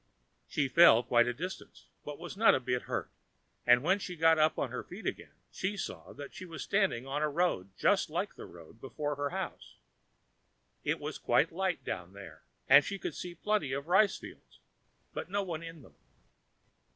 She 0.47 0.67
fell 0.67 1.03
quite 1.03 1.27
a 1.27 1.31
distance, 1.33 1.85
but 2.03 2.17
was 2.17 2.35
not 2.35 2.55
a 2.55 2.59
bit 2.59 2.81
hurt; 2.89 3.11
and 3.67 3.83
when 3.83 3.99
she 3.99 4.15
got 4.15 4.39
up 4.39 4.57
on 4.57 4.71
her 4.71 4.83
feet 4.83 5.05
again, 5.05 5.35
she 5.51 5.77
saw 5.77 6.11
that 6.13 6.33
she 6.33 6.43
was 6.43 6.63
standing 6.63 7.05
on 7.05 7.21
a 7.21 7.29
road 7.29 7.69
just 7.77 8.09
like 8.09 8.33
the 8.33 8.47
road 8.47 8.81
before 8.81 9.13
her 9.13 9.29
house. 9.29 9.75
It 10.83 10.99
was 10.99 11.19
quite 11.19 11.51
light 11.51 11.83
down 11.83 12.13
there; 12.13 12.41
and 12.67 12.83
she 12.83 12.97
could 12.97 13.13
see 13.13 13.35
plenty 13.35 13.73
of 13.73 13.87
rice 13.87 14.17
fields, 14.17 14.57
but 15.13 15.29
no 15.29 15.43
one 15.43 15.61
in 15.61 15.83
them. 15.83 15.93